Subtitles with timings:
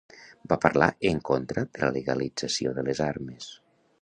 [0.53, 3.53] Va parlar en contra de la legalització de les armes.